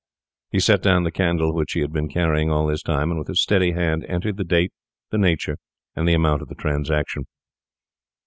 [0.49, 3.29] He set down the candle which he had been carrying all this time, and with
[3.29, 4.73] a steady hand entered the date,
[5.11, 5.59] the nature,
[5.95, 7.27] and the amount of the transaction.